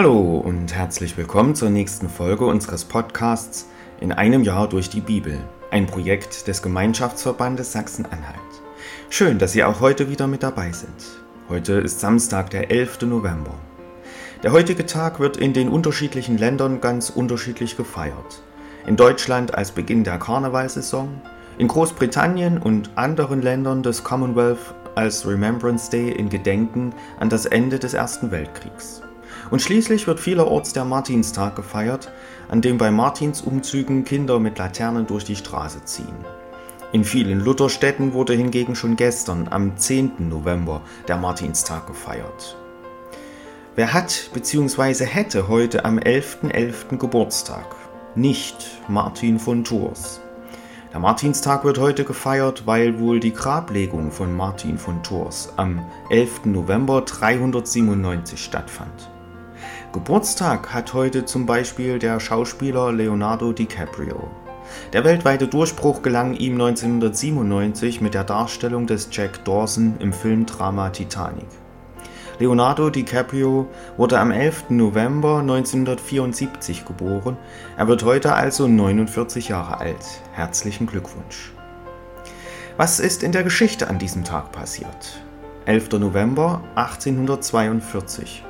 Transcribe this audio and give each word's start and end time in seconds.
Hallo 0.00 0.38
und 0.38 0.74
herzlich 0.74 1.18
willkommen 1.18 1.54
zur 1.54 1.68
nächsten 1.68 2.08
Folge 2.08 2.46
unseres 2.46 2.86
Podcasts 2.86 3.66
In 4.00 4.12
einem 4.12 4.44
Jahr 4.44 4.66
durch 4.66 4.88
die 4.88 5.02
Bibel, 5.02 5.38
ein 5.70 5.84
Projekt 5.84 6.48
des 6.48 6.62
Gemeinschaftsverbandes 6.62 7.72
Sachsen-Anhalt. 7.72 8.40
Schön, 9.10 9.38
dass 9.38 9.52
Sie 9.52 9.62
auch 9.62 9.80
heute 9.80 10.08
wieder 10.08 10.26
mit 10.26 10.42
dabei 10.42 10.72
sind. 10.72 11.04
Heute 11.50 11.74
ist 11.74 12.00
Samstag, 12.00 12.48
der 12.48 12.70
11. 12.70 13.02
November. 13.02 13.52
Der 14.42 14.52
heutige 14.52 14.86
Tag 14.86 15.20
wird 15.20 15.36
in 15.36 15.52
den 15.52 15.68
unterschiedlichen 15.68 16.38
Ländern 16.38 16.80
ganz 16.80 17.10
unterschiedlich 17.10 17.76
gefeiert. 17.76 18.42
In 18.86 18.96
Deutschland 18.96 19.54
als 19.54 19.70
Beginn 19.70 20.02
der 20.02 20.18
Karnevalsaison, 20.18 21.20
in 21.58 21.68
Großbritannien 21.68 22.56
und 22.56 22.88
anderen 22.94 23.42
Ländern 23.42 23.82
des 23.82 24.02
Commonwealth 24.02 24.74
als 24.94 25.26
Remembrance 25.26 25.90
Day 25.90 26.10
in 26.10 26.30
Gedenken 26.30 26.94
an 27.18 27.28
das 27.28 27.44
Ende 27.44 27.78
des 27.78 27.92
Ersten 27.92 28.30
Weltkriegs. 28.30 29.02
Und 29.50 29.62
schließlich 29.62 30.06
wird 30.06 30.20
vielerorts 30.20 30.72
der 30.72 30.84
Martinstag 30.84 31.56
gefeiert, 31.56 32.10
an 32.48 32.60
dem 32.60 32.78
bei 32.78 32.90
Martinsumzügen 32.90 34.04
Kinder 34.04 34.38
mit 34.38 34.58
Laternen 34.58 35.06
durch 35.06 35.24
die 35.24 35.36
Straße 35.36 35.84
ziehen. 35.84 36.24
In 36.92 37.04
vielen 37.04 37.38
Lutherstädten 37.40 38.14
wurde 38.14 38.34
hingegen 38.34 38.74
schon 38.74 38.96
gestern, 38.96 39.46
am 39.48 39.76
10. 39.76 40.28
November, 40.28 40.82
der 41.06 41.16
Martinstag 41.18 41.86
gefeiert. 41.86 42.56
Wer 43.76 43.92
hat 43.92 44.30
bzw. 44.34 45.04
hätte 45.04 45.46
heute 45.46 45.84
am 45.84 45.98
11.11. 45.98 46.50
.11. 46.90 46.96
Geburtstag? 46.98 47.76
Nicht 48.16 48.56
Martin 48.88 49.38
von 49.38 49.62
Tours. 49.62 50.20
Der 50.92 50.98
Martinstag 50.98 51.62
wird 51.62 51.78
heute 51.78 52.02
gefeiert, 52.02 52.66
weil 52.66 52.98
wohl 52.98 53.20
die 53.20 53.32
Grablegung 53.32 54.10
von 54.10 54.36
Martin 54.36 54.76
von 54.76 55.04
Tours 55.04 55.52
am 55.56 55.86
11. 56.10 56.46
November 56.46 57.02
397 57.02 58.42
stattfand. 58.42 59.08
Geburtstag 59.92 60.72
hat 60.72 60.94
heute 60.94 61.24
zum 61.24 61.46
Beispiel 61.46 61.98
der 61.98 62.20
Schauspieler 62.20 62.92
Leonardo 62.92 63.52
DiCaprio. 63.52 64.30
Der 64.92 65.02
weltweite 65.02 65.48
Durchbruch 65.48 66.00
gelang 66.02 66.34
ihm 66.34 66.52
1997 66.52 68.00
mit 68.00 68.14
der 68.14 68.22
Darstellung 68.22 68.86
des 68.86 69.08
Jack 69.10 69.44
Dawson 69.44 69.96
im 69.98 70.12
Filmdrama 70.12 70.90
Titanic. 70.90 71.48
Leonardo 72.38 72.88
DiCaprio 72.88 73.66
wurde 73.96 74.20
am 74.20 74.30
11. 74.30 74.70
November 74.70 75.40
1974 75.40 76.84
geboren. 76.84 77.36
Er 77.76 77.88
wird 77.88 78.04
heute 78.04 78.34
also 78.34 78.68
49 78.68 79.48
Jahre 79.48 79.78
alt. 79.78 80.22
Herzlichen 80.30 80.86
Glückwunsch. 80.86 81.52
Was 82.76 83.00
ist 83.00 83.24
in 83.24 83.32
der 83.32 83.42
Geschichte 83.42 83.88
an 83.88 83.98
diesem 83.98 84.22
Tag 84.22 84.52
passiert? 84.52 85.20
11. 85.64 85.90
November 85.98 86.62
1842. 86.76 88.44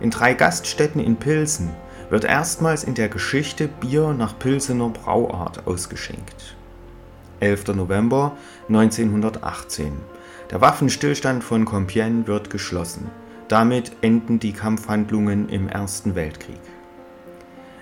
In 0.00 0.10
drei 0.10 0.32
Gaststätten 0.32 1.00
in 1.00 1.16
Pilsen 1.16 1.70
wird 2.08 2.24
erstmals 2.24 2.84
in 2.84 2.94
der 2.94 3.10
Geschichte 3.10 3.68
Bier 3.68 4.14
nach 4.14 4.38
Pilsener 4.38 4.88
Brauart 4.88 5.66
ausgeschenkt. 5.66 6.56
11. 7.40 7.68
November 7.68 8.36
1918. 8.68 9.92
Der 10.50 10.60
Waffenstillstand 10.60 11.44
von 11.44 11.66
Compiègne 11.66 12.26
wird 12.26 12.50
geschlossen. 12.50 13.10
Damit 13.48 13.92
enden 14.00 14.38
die 14.38 14.52
Kampfhandlungen 14.52 15.48
im 15.48 15.68
Ersten 15.68 16.14
Weltkrieg. 16.14 16.60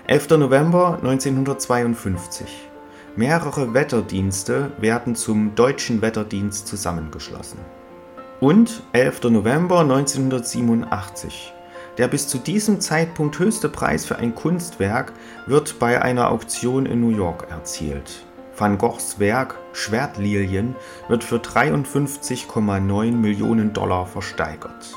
11. 0.07 0.29
November 0.31 0.97
1952. 1.01 2.69
Mehrere 3.15 3.73
Wetterdienste 3.73 4.71
werden 4.79 5.15
zum 5.15 5.55
Deutschen 5.55 6.01
Wetterdienst 6.01 6.67
zusammengeschlossen. 6.67 7.59
Und 8.39 8.83
11. 8.93 9.23
November 9.23 9.81
1987. 9.81 11.53
Der 11.99 12.07
bis 12.07 12.29
zu 12.29 12.37
diesem 12.37 12.79
Zeitpunkt 12.79 13.37
höchste 13.39 13.67
Preis 13.67 14.05
für 14.05 14.15
ein 14.15 14.33
Kunstwerk 14.33 15.11
wird 15.47 15.79
bei 15.79 16.01
einer 16.01 16.31
Auktion 16.31 16.85
in 16.85 17.01
New 17.01 17.09
York 17.09 17.47
erzielt. 17.51 18.23
Van 18.57 18.77
Goghs 18.77 19.19
Werk 19.19 19.59
Schwertlilien 19.73 20.77
wird 21.09 21.25
für 21.25 21.39
53,9 21.39 23.11
Millionen 23.11 23.73
Dollar 23.73 24.05
versteigert. 24.05 24.95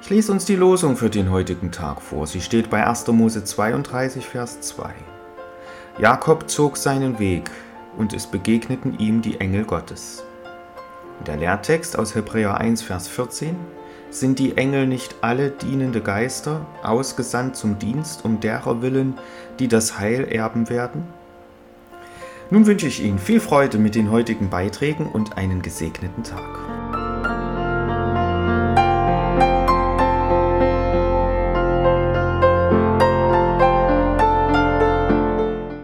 Ich 0.00 0.08
lese 0.08 0.30
uns 0.30 0.44
die 0.44 0.54
Losung 0.54 0.96
für 0.96 1.10
den 1.10 1.32
heutigen 1.32 1.72
Tag 1.72 2.00
vor. 2.00 2.28
Sie 2.28 2.40
steht 2.40 2.70
bei 2.70 2.86
1. 2.86 3.08
Mose 3.08 3.42
32, 3.42 4.24
Vers 4.24 4.60
2. 4.60 4.88
Jakob 5.98 6.48
zog 6.48 6.76
seinen 6.76 7.18
Weg 7.18 7.50
und 7.98 8.12
es 8.12 8.28
begegneten 8.28 9.00
ihm 9.00 9.20
die 9.20 9.40
Engel 9.40 9.64
Gottes. 9.64 10.22
Der 11.26 11.38
Lehrtext 11.38 11.98
aus 11.98 12.14
Hebräer 12.14 12.58
1, 12.58 12.82
Vers 12.82 13.08
14 13.08 13.56
sind 14.12 14.38
die 14.38 14.56
Engel 14.56 14.86
nicht 14.86 15.16
alle 15.22 15.50
dienende 15.50 16.00
Geister, 16.00 16.66
ausgesandt 16.82 17.56
zum 17.56 17.78
Dienst 17.78 18.24
um 18.24 18.40
derer 18.40 18.82
willen, 18.82 19.14
die 19.58 19.68
das 19.68 19.98
Heil 19.98 20.28
erben 20.30 20.68
werden? 20.68 21.04
Nun 22.50 22.66
wünsche 22.66 22.86
ich 22.86 23.02
Ihnen 23.02 23.18
viel 23.18 23.40
Freude 23.40 23.78
mit 23.78 23.94
den 23.94 24.10
heutigen 24.10 24.50
Beiträgen 24.50 25.06
und 25.06 25.38
einen 25.38 25.62
gesegneten 25.62 26.22
Tag. 26.22 26.81